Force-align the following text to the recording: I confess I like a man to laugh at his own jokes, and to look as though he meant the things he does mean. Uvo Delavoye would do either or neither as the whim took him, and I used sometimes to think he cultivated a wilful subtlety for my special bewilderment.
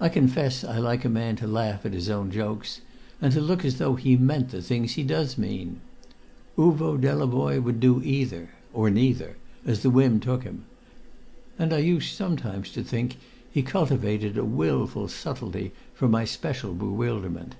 I 0.00 0.08
confess 0.08 0.62
I 0.62 0.78
like 0.78 1.04
a 1.04 1.08
man 1.08 1.34
to 1.34 1.48
laugh 1.48 1.84
at 1.84 1.92
his 1.92 2.08
own 2.08 2.30
jokes, 2.30 2.80
and 3.20 3.32
to 3.32 3.40
look 3.40 3.64
as 3.64 3.78
though 3.78 3.96
he 3.96 4.16
meant 4.16 4.50
the 4.50 4.62
things 4.62 4.92
he 4.92 5.02
does 5.02 5.36
mean. 5.36 5.80
Uvo 6.56 6.96
Delavoye 6.96 7.60
would 7.60 7.80
do 7.80 8.00
either 8.00 8.50
or 8.72 8.88
neither 8.88 9.36
as 9.66 9.82
the 9.82 9.90
whim 9.90 10.20
took 10.20 10.44
him, 10.44 10.64
and 11.58 11.72
I 11.72 11.78
used 11.78 12.14
sometimes 12.14 12.70
to 12.70 12.84
think 12.84 13.16
he 13.50 13.62
cultivated 13.62 14.38
a 14.38 14.44
wilful 14.44 15.08
subtlety 15.08 15.72
for 15.92 16.06
my 16.08 16.24
special 16.24 16.72
bewilderment. 16.72 17.56